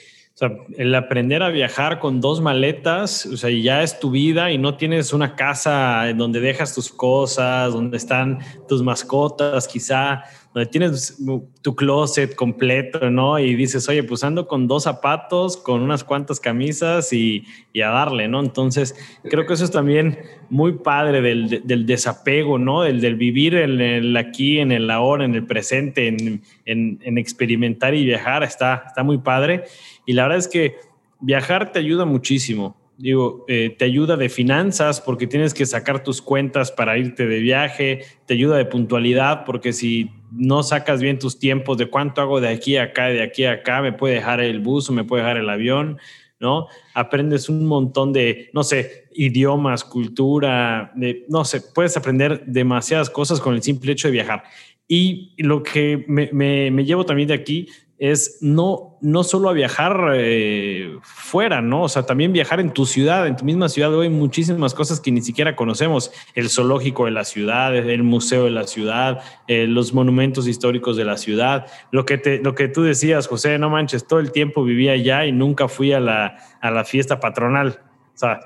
[0.77, 4.77] el aprender a viajar con dos maletas, o sea, ya es tu vida y no
[4.77, 10.23] tienes una casa en donde dejas tus cosas, donde están tus mascotas, quizá
[10.55, 11.19] donde tienes
[11.63, 13.39] tu closet completo, ¿no?
[13.39, 17.45] Y dices, oye, pues ando con dos zapatos, con unas cuantas camisas y,
[17.83, 18.41] a darle, ¿no?
[18.41, 20.19] Entonces, creo que eso es también
[20.51, 22.85] muy padre del, desapego, ¿no?
[22.85, 28.05] El del vivir en el aquí, en el ahora, en el presente, en, experimentar y
[28.05, 29.65] viajar, está, está muy padre.
[30.07, 30.77] Y la verdad es que
[31.21, 36.21] viajar te ayuda muchísimo digo, eh, te ayuda de finanzas porque tienes que sacar tus
[36.21, 41.39] cuentas para irte de viaje, te ayuda de puntualidad porque si no sacas bien tus
[41.39, 44.41] tiempos de cuánto hago de aquí a acá, de aquí a acá, me puede dejar
[44.41, 45.99] el bus o me puede dejar el avión,
[46.41, 46.69] ¿no?
[46.95, 50.93] Aprendes un montón de, no sé, idiomas, cultura,
[51.29, 54.45] no sé, puedes aprender demasiadas cosas con el simple hecho de viajar.
[54.87, 60.13] Y lo que me, me llevo también de aquí es no, no solo a viajar
[60.15, 61.83] eh, fuera, ¿no?
[61.83, 63.99] O sea, también viajar en tu ciudad, en tu misma ciudad.
[64.01, 66.13] Hay muchísimas cosas que ni siquiera conocemos.
[66.35, 71.05] El zoológico de la ciudad, el museo de la ciudad, eh, los monumentos históricos de
[71.05, 71.67] la ciudad.
[71.91, 75.27] Lo que, te, lo que tú decías, José, no manches, todo el tiempo vivía allá
[75.27, 77.81] y nunca fui a la, a la fiesta patronal.
[78.15, 78.41] O sea,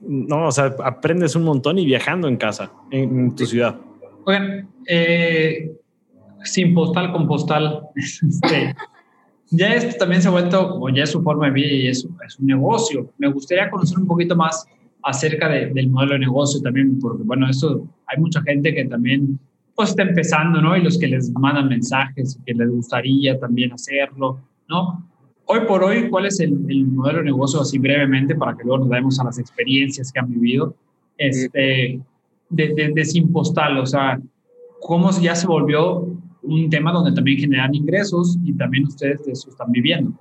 [0.00, 3.76] no, o sea, aprendes un montón y viajando en casa, en, tu ciudad.
[4.24, 5.72] Oigan, eh,
[6.44, 7.82] sin postal con postal.
[7.96, 8.74] Este,
[9.50, 12.06] ya esto también se ha vuelto, o ya es su forma de vida y es,
[12.26, 13.10] es un negocio.
[13.16, 14.66] Me gustaría conocer un poquito más
[15.02, 19.38] acerca del modelo de negocio también, porque bueno, eso hay mucha gente que también
[19.74, 20.76] pues está empezando, ¿no?
[20.76, 25.08] Y los que les mandan mensajes, que les gustaría también hacerlo, ¿no?
[25.46, 26.52] Hoy por hoy, ¿cuál es el,
[26.86, 30.28] modelo de negocio, así brevemente, para que luego nos demos a las experiencias que han
[30.28, 30.74] vivido,
[31.16, 32.00] este,
[32.50, 33.78] de, de, de sin postal?
[33.78, 34.20] O sea,
[34.80, 36.08] ¿cómo ya se volvió
[36.48, 40.12] un tema donde también generan ingresos y también ustedes de eso están viviendo.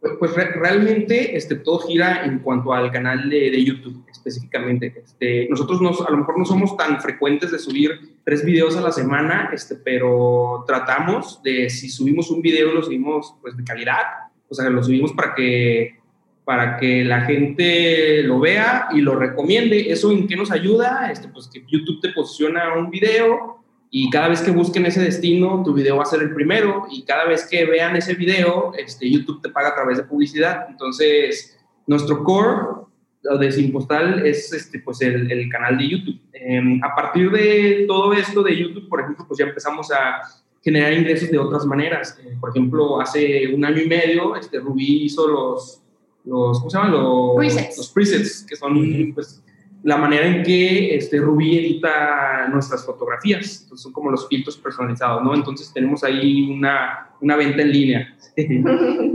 [0.00, 4.92] Pues, pues realmente este, todo gira en cuanto al canal de, de YouTube específicamente.
[5.04, 8.80] Este, nosotros no, a lo mejor no somos tan frecuentes de subir tres videos a
[8.80, 14.02] la semana, este, pero tratamos de si subimos un video lo subimos pues de calidad,
[14.48, 15.96] o sea, lo subimos para que,
[16.44, 19.90] para que la gente lo vea y lo recomiende.
[19.90, 21.10] ¿Eso en qué nos ayuda?
[21.10, 23.64] Este, pues que YouTube te posiciona un video
[23.98, 27.02] y cada vez que busquen ese destino, tu video va a ser el primero y
[27.04, 30.66] cada vez que vean ese video, este, YouTube te paga a través de publicidad.
[30.68, 32.84] Entonces, nuestro core
[33.22, 36.20] de Sin Postal es este, pues el, el canal de YouTube.
[36.34, 40.20] Em, a partir de todo esto de YouTube, por ejemplo, pues ya empezamos a
[40.62, 42.20] generar ingresos de otras maneras.
[42.22, 45.82] Eh, por ejemplo, hace un año y medio, este, Rubí hizo los,
[46.26, 46.92] los ¿cómo se llaman?
[46.92, 49.42] Los presets, los presets que son pues,
[49.86, 53.62] la manera en que este, Rubí edita nuestras fotografías.
[53.62, 55.32] Entonces, son como los filtros personalizados, ¿no?
[55.32, 58.16] Entonces, tenemos ahí una, una venta en línea.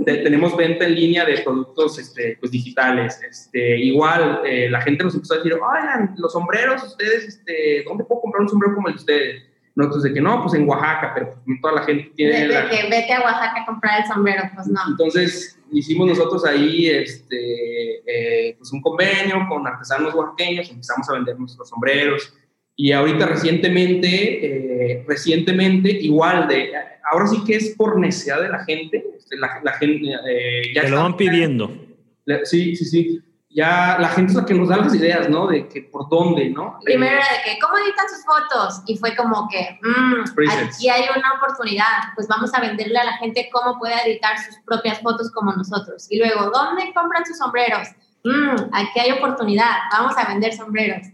[0.05, 3.19] tenemos venta en línea de productos este, pues, digitales.
[3.21, 8.05] Este, igual, eh, la gente nos empezó a decir, oigan, los sombreros, ustedes, este, ¿dónde
[8.05, 9.43] puedo comprar un sombrero como el de ustedes?
[9.75, 12.33] Nosotros de que no, pues en Oaxaca, pero pues, toda la gente tiene...
[12.33, 14.81] De, de que vete a Oaxaca a comprar el sombrero, pues no.
[14.89, 21.39] Entonces hicimos nosotros ahí este, eh, pues un convenio con artesanos oaxaqueños, empezamos a vender
[21.39, 22.33] nuestros sombreros
[22.75, 24.45] y ahorita recientemente,
[24.93, 26.71] eh, recientemente igual de,
[27.09, 30.81] ahora sí que es por necesidad de la gente, la, la gente eh, ya...
[30.81, 31.71] Te lo van pidiendo.
[32.43, 33.21] Sí, sí, sí
[33.53, 35.47] ya la gente es la que nos da las ideas, ¿no?
[35.47, 36.79] De que por dónde, ¿no?
[36.83, 38.81] Primero era de que, ¿cómo editan sus fotos?
[38.85, 40.23] Y fue como que, mmm,
[40.67, 44.57] aquí hay una oportunidad, pues vamos a venderle a la gente cómo puede editar sus
[44.65, 46.07] propias fotos como nosotros.
[46.09, 47.89] Y luego, ¿dónde compran sus sombreros?
[48.23, 51.07] Mmm, aquí hay oportunidad, vamos a vender sombreros.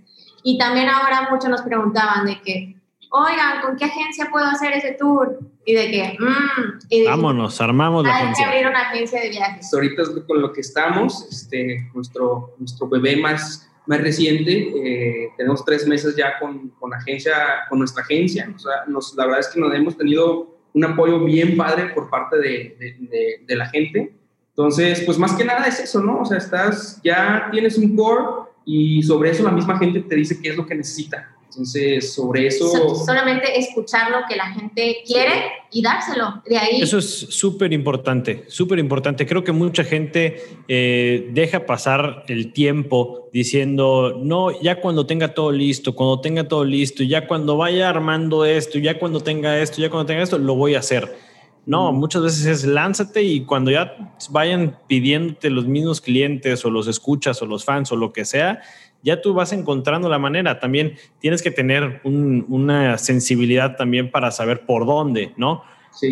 [0.44, 4.94] Y también ahora muchos nos preguntaban de que, oigan, ¿con qué agencia puedo hacer ese
[4.94, 5.40] tour?
[5.68, 7.06] Y de que, mmm.
[7.08, 8.46] Vámonos, armamos la agencia.
[8.46, 9.74] Hay que abrir una agencia de viajes.
[9.74, 15.66] Ahorita es con lo que estamos, este, nuestro, nuestro bebé más, más reciente, eh, tenemos
[15.66, 17.34] tres meses ya con, con, agencia,
[17.68, 18.50] con nuestra agencia.
[18.56, 22.10] O sea, nos, la verdad es que nos hemos tenido un apoyo bien padre por
[22.10, 24.16] parte de, de, de, la gente.
[24.52, 26.22] Entonces, pues más que nada es eso, ¿no?
[26.22, 28.24] O sea, estás, ya tienes un core
[28.64, 31.37] y sobre eso la misma gente te dice qué es lo que necesita.
[31.58, 32.94] Entonces, sobre eso...
[33.04, 36.44] solamente escuchar lo que la gente quiere y dárselo.
[36.48, 36.82] De ahí...
[36.84, 39.26] Eso es súper importante, súper importante.
[39.26, 45.52] Creo que mucha gente eh, deja pasar el tiempo diciendo, no, ya cuando tenga todo
[45.52, 49.90] listo, cuando tenga todo listo, ya cuando vaya armando esto, ya cuando tenga esto, ya
[49.90, 51.12] cuando tenga esto, lo voy a hacer.
[51.66, 56.88] No, muchas veces es lánzate y cuando ya vayan pidiéndote los mismos clientes o los
[56.88, 58.62] escuchas o los fans o lo que sea,
[59.04, 60.60] ya tú vas encontrando la manera.
[60.60, 65.64] También tienes que tener una sensibilidad también para saber por dónde, ¿no?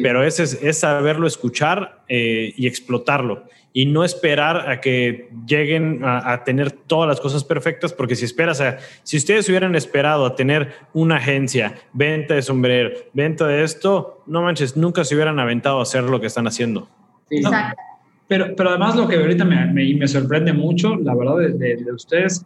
[0.02, 3.44] Pero ese es, saberlo escuchar eh, y explotarlo
[3.78, 8.62] y no esperar a que lleguen a, tener todas las cosas perfectas, porque si esperas
[8.62, 14.24] a, si ustedes hubieran esperado a tener una agencia, venta de sombrero, venta de esto,
[14.28, 16.88] no manches, nunca se hubieran aventado a hacer lo que están haciendo.
[17.30, 17.82] Exacto.
[18.30, 22.46] Pero, pero además lo que ahorita me, me, sorprende mucho, la verdad, de, de ustedes,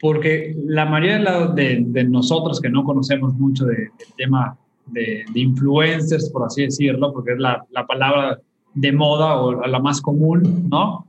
[0.00, 6.30] porque la mayoría de, de, nosotros que no conocemos mucho del tema de, de, influencers,
[6.30, 8.38] por así decirlo, porque es la, la, palabra
[8.74, 11.06] de moda o la más común, ¿no?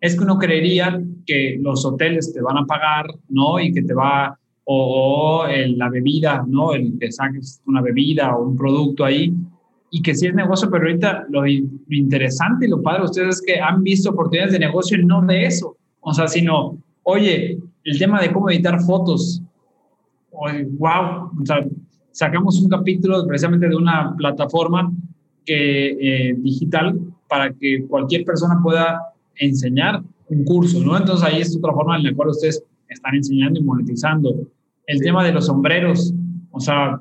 [0.00, 3.60] Es que uno creería que los hoteles te van a pagar, ¿no?
[3.60, 6.74] Y que te va, o, la bebida, ¿no?
[6.74, 9.32] El que saques una bebida o un producto ahí,
[9.90, 13.42] y que sí es negocio, pero ahorita lo, interesante y lo padre de ustedes es
[13.42, 18.20] que han visto oportunidades de negocio no de eso, o sea, sino, oye, el tema
[18.20, 19.42] de cómo editar fotos.
[20.32, 21.66] wow, o sea,
[22.10, 24.92] sacamos un capítulo precisamente de una plataforma
[25.44, 29.00] que, eh, digital para que cualquier persona pueda
[29.36, 30.96] enseñar un curso, ¿no?
[30.96, 34.34] Entonces ahí es otra forma en la cual ustedes están enseñando y monetizando.
[34.86, 36.14] El tema de los sombreros,
[36.50, 37.00] o sea,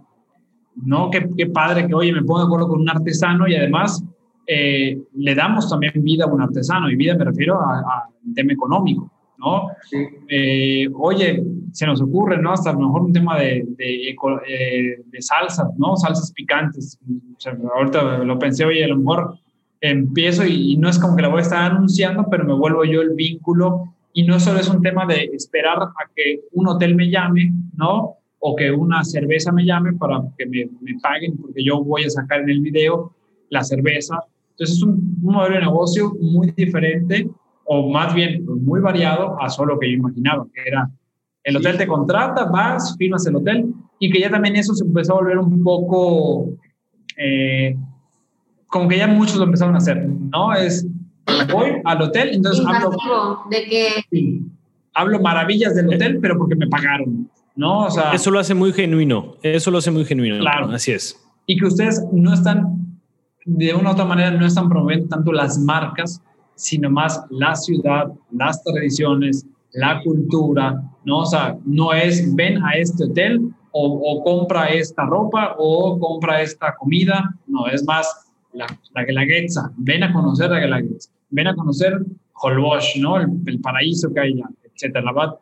[0.75, 1.09] ¿no?
[1.09, 4.03] Qué, qué padre que, oye, me pongo de acuerdo con un artesano y además
[4.47, 9.09] eh, le damos también vida a un artesano, y vida me refiero a, tema económico.
[9.41, 9.67] ¿No?
[10.29, 12.53] Eh, oye, se nos ocurre, ¿no?
[12.53, 15.97] Hasta a lo mejor un tema de, de, eh, de salsas, ¿no?
[15.97, 16.99] Salsas picantes.
[17.75, 19.35] ahorita lo pensé, oye, a lo mejor
[19.81, 23.01] empiezo y, no es como que la voy a estar anunciando, pero me vuelvo yo
[23.01, 27.09] el vínculo y no solo es un tema de esperar a que un hotel me
[27.09, 28.17] llame, ¿no?
[28.39, 32.09] O que una cerveza me llame para que me, me paguen porque yo voy a
[32.09, 33.13] sacar en el video
[33.49, 34.19] la cerveza.
[34.51, 37.29] Entonces es un, un modelo de negocio muy diferente
[37.73, 40.89] o más bien muy variado a solo que yo imaginaba, que era
[41.41, 45.13] el hotel te contrata, vas, firmas el hotel y que ya también eso se empezó
[45.13, 46.49] a volver un poco,
[47.17, 47.77] eh,
[48.67, 50.53] como que ya muchos lo empezaron a hacer, ¿no?
[50.53, 50.85] Es,
[51.49, 54.41] voy al hotel, entonces hablo, de que...
[54.93, 57.85] hablo maravillas del hotel, pero porque me pagaron, ¿no?
[57.85, 60.39] O sea, eso lo hace muy genuino, eso lo hace muy genuino.
[60.39, 60.71] Claro.
[60.71, 61.17] Así es.
[61.45, 62.99] Y que ustedes no están,
[63.45, 66.21] de una u otra manera, no están promoviendo tanto las marcas,
[66.61, 71.19] sino más la ciudad, las tradiciones, la cultura, ¿no?
[71.19, 76.75] O sea, no es ven a este hotel o, compra esta ropa o compra esta
[76.75, 82.05] comida, no, es más la, la Guelaguetza, ven a conocer la Guelaguetza, ven a conocer
[82.33, 83.17] Holbox, ¿no?
[83.17, 85.11] El, paraíso que hay allá, etcétera.
[85.11, 85.35] La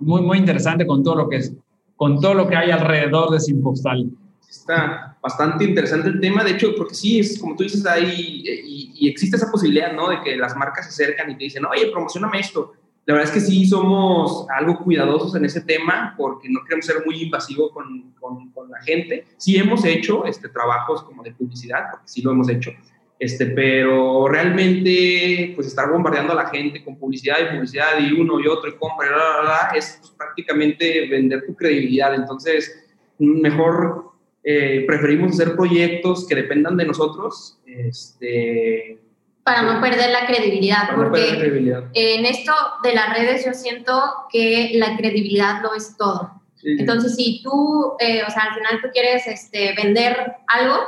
[0.00, 1.54] muy, muy interesante con todo lo que es,
[1.94, 4.10] con todo lo que hay alrededor de Sin Postal.
[4.58, 8.92] Está bastante interesante el tema, de hecho, porque sí, es como tú dices, ahí y,
[8.94, 10.10] y, existe esa posibilidad, ¿no?
[10.10, 12.72] De que las marcas se acercan y te dicen, oye, promocioname esto.
[13.06, 17.04] La verdad es que sí somos algo cuidadosos en ese tema porque no queremos ser
[17.04, 19.26] muy invasivos con, con, con la gente.
[19.36, 22.70] Sí hemos hecho este, trabajos como de publicidad, porque sí lo hemos hecho,
[23.18, 28.40] este, pero realmente, pues estar bombardeando a la gente con publicidad y publicidad y uno
[28.40, 32.14] y otro y compra, y es pues, prácticamente vender tu credibilidad.
[32.14, 32.84] Entonces,
[33.18, 34.13] mejor
[34.44, 37.58] eh, preferimos hacer proyectos que dependan de nosotros.
[37.66, 38.98] Este,
[39.42, 42.52] para no perder la credibilidad, porque en esto
[42.82, 43.92] de las redes yo siento
[44.32, 46.42] que la credibilidad lo es todo.
[46.62, 50.78] Entonces, si tú, eh, o sea, al final tú quieres este, vender algo,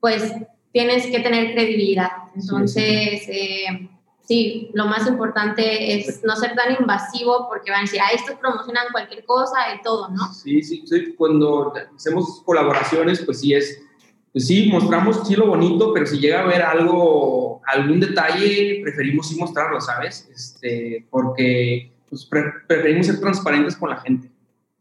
[0.00, 0.34] pues
[0.72, 2.10] tienes que tener credibilidad.
[2.34, 3.88] Entonces, eh,
[4.22, 8.36] sí, lo más importante es no ser tan invasivo porque van a decir, ah, estos
[8.36, 10.32] promocionan cualquier cosa y todo, ¿no?
[10.32, 13.82] Sí, sí, sí, cuando hacemos colaboraciones, pues sí es,
[14.32, 19.28] pues sí, mostramos sí lo bonito, pero si llega a haber algo, algún detalle, preferimos
[19.28, 20.28] sí mostrarlo, ¿sabes?
[20.34, 22.28] Este, porque pues,
[22.66, 24.30] preferimos ser transparentes con la gente.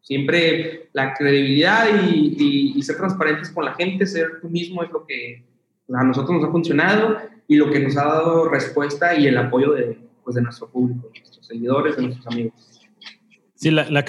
[0.01, 5.05] Siempre la credibilidad y, y ser transparentes con la gente, ser tú mismo es lo
[5.05, 5.45] que
[5.93, 9.73] a nosotros nos ha funcionado y lo que nos ha dado respuesta y el apoyo
[9.73, 12.53] de, pues, de nuestro público, de nuestros seguidores, de nuestros amigos.
[13.55, 14.03] Sí, la, la,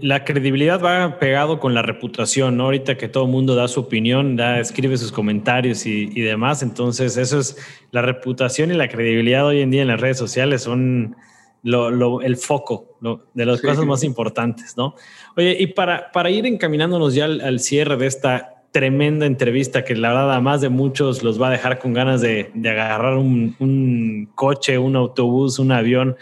[0.00, 2.66] la, credibilidad va pegado con la reputación, ¿no?
[2.66, 6.62] Ahorita que todo el mundo da su opinión, da, escribe sus comentarios y, y, demás,
[6.62, 7.56] entonces eso es
[7.90, 11.16] la reputación y la credibilidad hoy en día en las redes sociales son
[11.64, 12.96] lo, lo, el foco
[13.34, 14.94] de las cosas más importantes, ¿no?
[15.36, 19.96] Oye, y para, para ir encaminándonos ya al, al cierre de esta tremenda entrevista que
[19.96, 24.28] la verdad a más de muchos los va a dejar con ganas de, agarrar un,
[24.34, 26.14] coche, un autobús, un avión.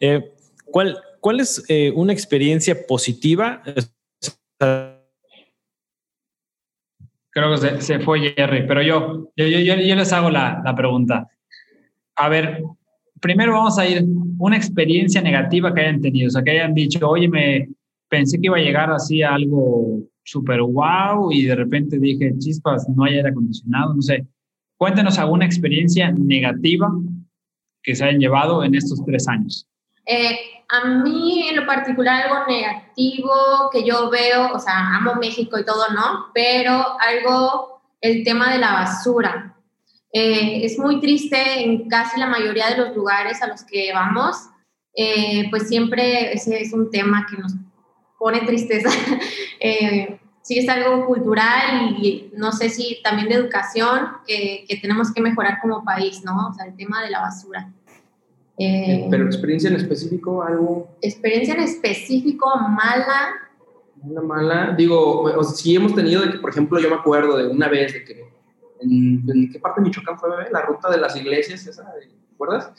[0.00, 0.32] Eh,
[0.64, 3.62] ¿cuál, ¿Cuál es eh, una experiencia positiva?
[7.28, 11.28] Creo que se, fue Jerry, pero yo, yo, yo, les hago la, la pregunta.
[12.16, 12.62] A ver,
[13.20, 14.06] primero vamos a ir
[14.38, 17.68] una experiencia negativa que hayan tenido, o sea, que hayan dicho, oye, me
[18.08, 22.88] pensé que iba a llegar así a algo súper wow y de repente dije, chispas,
[22.88, 24.26] no hay aire acondicionado, no sé.
[24.76, 26.90] Cuéntanos alguna experiencia negativa
[27.82, 29.66] que se hayan llevado en estos tres años.
[30.06, 30.36] Eh,
[30.68, 35.64] a mí en lo particular algo negativo que yo veo, o sea, amo México y
[35.64, 36.26] todo, ¿no?
[36.34, 39.54] Pero algo, el tema de la basura.
[40.12, 44.36] Eh, es muy triste en casi la mayoría de los lugares a los que vamos,
[44.96, 47.52] eh, pues siempre ese es un tema que nos
[48.18, 48.88] pone tristeza.
[49.60, 55.12] eh, sí es algo cultural y no sé si también de educación que, que, tenemos
[55.12, 56.48] que mejorar como país, ¿no?
[56.48, 57.72] O sea, el tema de la basura.
[58.58, 60.96] Eh, Pero experiencia en específico, algo.
[61.00, 63.34] Experiencia en específico mala.
[64.02, 67.48] Una mala, digo, o sí hemos tenido de que, por ejemplo, yo me acuerdo de
[67.48, 68.24] una vez de que
[68.80, 70.50] en, qué parte de Michoacán fue, bebé?
[70.52, 72.70] La ruta de las iglesias, esa, ¿te acuerdas?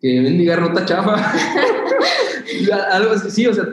[0.00, 1.14] Que bendiga ruta chafa.
[2.90, 3.64] algo así, sí, o sea,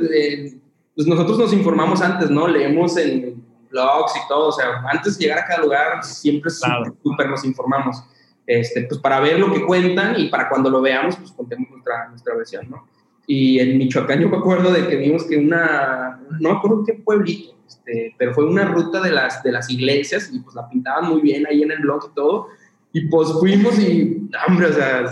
[0.99, 2.45] pues nosotros nos informamos antes, ¿no?
[2.45, 7.29] Leemos en blogs y todo, o sea, antes de llegar a cada lugar siempre súper
[7.29, 8.03] nos informamos,
[8.45, 12.09] este, pues para ver lo que cuentan y para cuando lo veamos, pues contemos nuestra,
[12.09, 12.85] nuestra versión, ¿no?
[13.25, 16.95] Y en Michoacán yo me acuerdo de que vimos que una, no me acuerdo qué
[16.95, 21.09] pueblito, este, pero fue una ruta de las, de las iglesias y pues la pintaban
[21.09, 22.47] muy bien ahí en el blog y todo,
[22.91, 25.05] y pues fuimos y, hombre, o sea,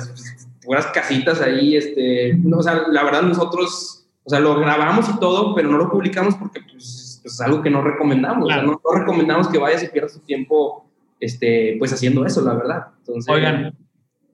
[0.65, 3.96] puras casitas ahí, este, no, o sea, la verdad nosotros
[4.27, 7.61] o sea, lo grabamos y todo, pero no lo publicamos porque pues, pues es algo
[7.61, 8.43] que no recomendamos.
[8.43, 10.85] O sea, no, recomendamos que vayas y pierdas tu tiempo
[11.17, 12.87] este, pues haciendo eso, la verdad.
[12.97, 13.73] Entonces, Oigan,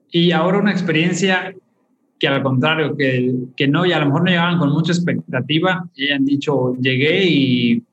[0.09, 1.53] y ahora una experiencia
[2.19, 5.87] que al contrario, que, que no, y a lo mejor no llegaban con mucha expectativa
[5.93, 7.83] y han dicho, llegué y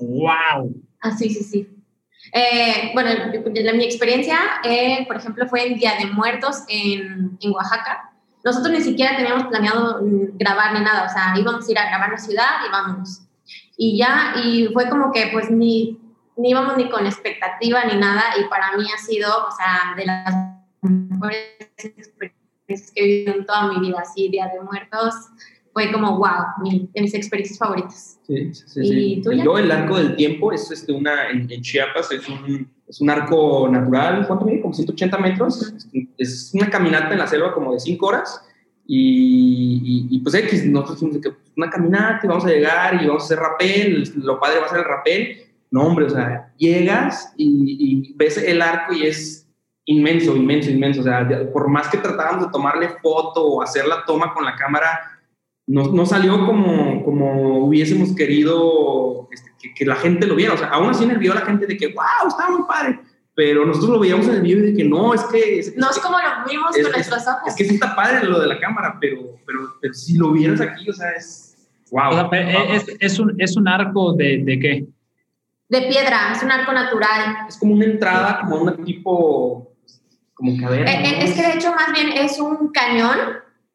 [0.00, 0.74] wow.
[1.00, 1.68] Ah, sí, sí, sí.
[2.32, 3.10] Eh, bueno,
[3.76, 8.09] mi experiencia, eh, por ejemplo, fue en Día de Muertos en, en Oaxaca.
[8.44, 11.88] Nosotros ni siquiera teníamos planeado mm, grabar ni nada, o sea, íbamos a ir a
[11.88, 13.22] grabar la ciudad y vámonos.
[13.76, 15.98] Y ya, y fue como que pues ni,
[16.36, 20.06] ni íbamos ni con expectativa ni nada, y para mí ha sido, o sea, de
[20.06, 20.34] las
[20.82, 25.14] mejores experiencias que he vivido en toda mi vida, así, Día de Muertos,
[25.72, 28.18] fue como, wow, mi, de mis experiencias favoritas.
[28.26, 28.80] Sí, sí, sí.
[28.82, 29.44] ¿Y tuya?
[29.44, 33.10] Yo, el arco del tiempo es este, una, en, en Chiapas, es un, es un
[33.10, 34.60] arco natural, ¿cuánto mide?
[34.60, 35.74] Como 180 metros.
[36.18, 38.42] Es, una caminata en la selva como de 5 horas.
[38.86, 43.00] Y, y, y, pues X, nosotros dijimos que pues, una caminata y vamos a llegar
[43.00, 45.38] y vamos a hacer rapel, lo padre va a ser el rapel.
[45.70, 49.48] No, hombre, o sea, llegas y, y ves el arco y es
[49.84, 51.00] inmenso, inmenso, inmenso.
[51.00, 54.56] O sea, por más que tratábamos de tomarle foto o hacer la toma con la
[54.56, 55.09] cámara,
[55.70, 60.54] no, no salió como, como hubiésemos querido este, que, que, la gente lo viera.
[60.54, 62.98] O sea, aún así en el video la gente de que, wow, estaba muy padre.
[63.36, 65.60] Pero nosotros lo veíamos en el video y de que no, es que...
[65.60, 67.42] Es, no es, es como lo vimos es, con nuestros ojos.
[67.46, 70.60] Es que sí está padre lo de la cámara, pero, pero, pero si lo vieras
[70.60, 71.56] aquí, o sea, es...
[71.92, 72.26] Wow.
[72.26, 74.86] O sea, es, es, un, es un arco de, de qué?
[75.68, 77.46] De piedra, es un arco natural.
[77.48, 79.72] Es como una entrada, como un tipo,
[80.34, 80.92] como cadera.
[80.92, 81.24] Eh, ¿no?
[81.24, 83.18] Es que de hecho más bien es un cañón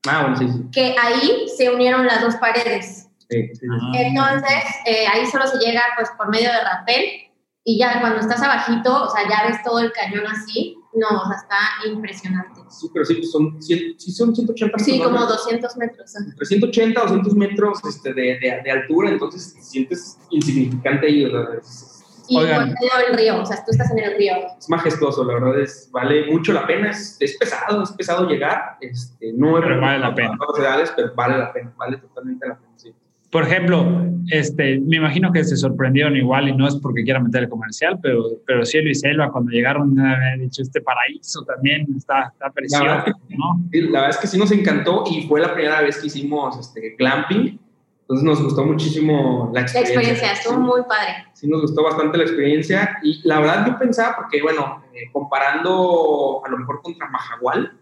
[0.08, 0.66] Ah, bueno, sí, sí.
[0.72, 3.08] que ahí se unieron las dos paredes.
[3.30, 3.68] Sí, sí, sí.
[3.72, 3.92] Ah.
[3.94, 7.06] Entonces, eh, ahí solo se llega pues por medio de rapel
[7.64, 10.78] y ya cuando estás abajito, o sea, ya ves todo el cañón así.
[10.94, 12.62] No, o sea, está impresionante.
[12.70, 15.28] Sí, pero sí, son, sí, son 180 Sí, metros, como ¿no?
[15.28, 16.16] 200 metros.
[16.16, 21.32] Entre 180 200 metros este, de, de, de altura, entonces te sientes insignificante ahí, o
[21.32, 21.95] sea, es,
[22.28, 22.70] Y Oigan.
[22.70, 24.34] por medio del río, o sea, tú estás en el río.
[24.58, 28.78] es majestuoso, la verdad, es, vale mucho la pena, es, es pesado, es pesado llegar,
[28.82, 30.38] este, no es Pero vale la para pena.
[30.60, 32.94] edades, pero vale la pena, vale totalmente la pena, sí.
[33.32, 33.86] Por ejemplo,
[34.30, 38.00] este, me imagino que se sorprendieron igual y no es porque quiera meter el comercial,
[38.02, 42.50] pero, pero Cielo y Selva cuando llegaron me han dicho este paraíso también está, está
[42.52, 43.06] precioso, verdad.
[43.30, 43.62] ¿no?
[43.74, 46.58] Sí, la verdad es que sí nos encantó y fue la primera vez que hicimos
[46.58, 47.60] este, glamping,
[48.08, 49.96] entonces nos gustó muchísimo la La experiencia.
[49.96, 50.60] experiencia estuvo Sí.
[50.60, 51.26] muy padre.
[51.34, 56.42] sí nos gustó bastante la experiencia y la verdad yo pensaba, porque bueno, eh, comparando
[56.46, 57.74] a lo mejor contra Majagual,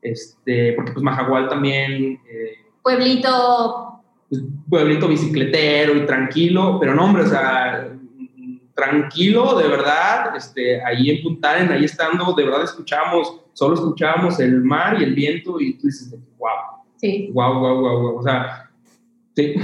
[0.00, 7.22] este, porque pues Majagual también, eh, Pueblito, pues, pueblito bicicletero y tranquilo, pero no hombre,
[7.24, 7.88] o sea,
[8.74, 14.40] tranquilo, de verdad, este, ahí en Punta Arenas, ahí estando, de verdad escuchábamos, solo escuchábamos
[14.40, 17.30] el mar y el viento y tú dices, wow, sí.
[17.32, 18.70] wow, wow, wow, wow, o sea,
[19.36, 19.54] sí,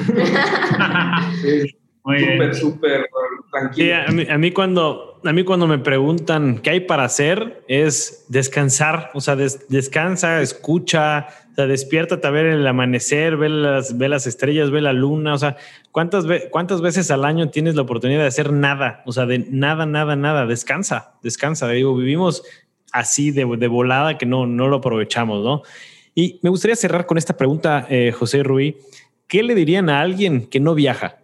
[1.43, 1.69] sí,
[2.05, 3.95] súper, súper Sí, tranquilo.
[3.97, 8.25] a mí, a mí cuando, a mí cuando me preguntan qué hay para hacer es
[8.29, 13.99] descansar, o sea, des- descansa, escucha, o sea, despiértate a ver el amanecer, ve las,
[13.99, 15.57] ve las estrellas, ve la luna, o sea,
[15.93, 19.03] ¿cuántas, ve- ¿cuántas veces al año tienes la oportunidad de hacer nada?
[19.07, 22.43] O sea, de nada, nada, nada, descansa, descansa, digo, vivimos
[22.93, 25.63] así de, de volada que no, no lo aprovechamos, ¿no?
[26.15, 28.75] Y me gustaría cerrar con esta pregunta, eh, José Ruiz,
[29.29, 31.19] ¿qué le dirían a alguien que no viaja?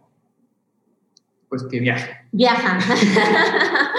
[1.49, 2.11] Pues que viaje.
[2.33, 2.79] Viaja.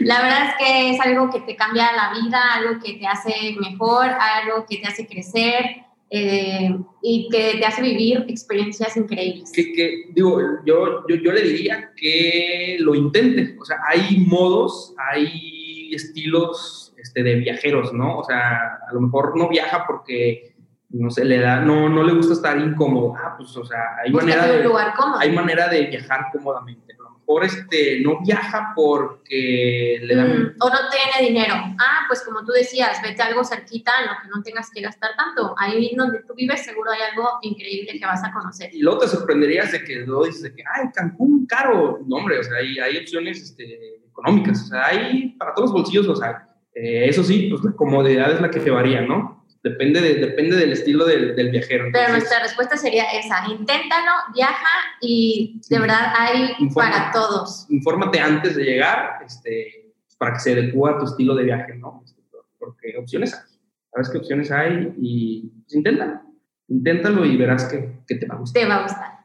[0.00, 3.56] la verdad es que es algo que te cambia la vida, algo que te hace
[3.60, 5.64] mejor, algo que te hace crecer
[6.10, 9.52] eh, y que te hace vivir experiencias increíbles.
[9.52, 13.56] que, que, digo, yo, yo, yo le diría que lo intente.
[13.60, 18.18] O sea, hay modos, hay estilos este, de viajeros, ¿no?
[18.18, 20.54] O sea, a lo mejor no viaja porque,
[20.90, 23.14] no sé, le da, no, no le gusta estar incómodo.
[23.16, 26.94] Ah, pues, o sea, hay manera, Búscate de, lugar hay manera de viajar cómodamente.
[26.94, 30.28] A lo mejor este, no viaja porque le dan...
[30.28, 31.54] Mm, o no tiene dinero.
[31.78, 34.80] Ah, pues como tú decías, vete a algo cerquita en lo que no tengas que
[34.80, 35.54] gastar tanto.
[35.58, 38.74] Ahí donde tú vives seguro hay algo increíble que vas a conocer.
[38.74, 41.98] Y luego te sorprenderías de que luego dices de que, ay, Cancún, caro.
[42.06, 44.62] No, hombre, o sea, hay, hay opciones este, económicas.
[44.62, 48.32] O sea, hay para todos los bolsillos, o sea, eh, eso sí, pues la comodidad
[48.32, 49.38] es la que te varía, ¿no?
[49.70, 51.86] Depende, de, depende del estilo del, del viajero.
[51.92, 54.68] Pero nuestra respuesta sería esa, inténtalo, viaja
[55.00, 56.90] y de verdad hay Informa.
[56.90, 57.66] para todos.
[57.70, 62.02] infórmate antes de llegar este, para que se adecue a tu estilo de viaje, ¿no?
[62.04, 62.22] Este,
[62.58, 63.58] Porque opciones hay.
[63.92, 66.20] Sabes qué opciones hay y pues, inténtalo.
[66.68, 68.62] Inténtalo y verás que, que te va a gustar.
[68.62, 69.18] Te va a gustar.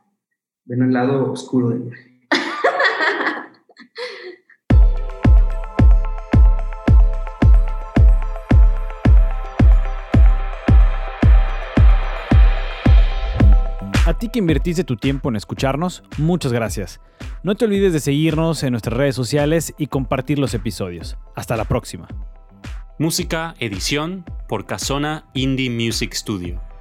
[0.66, 2.13] Ven al lado oscuro del viaje.
[14.34, 17.00] Que invertiste tu tiempo en escucharnos, muchas gracias.
[17.44, 21.18] No te olvides de seguirnos en nuestras redes sociales y compartir los episodios.
[21.36, 22.08] Hasta la próxima.
[22.98, 26.73] Música, edición por Casona Indie Music Studio.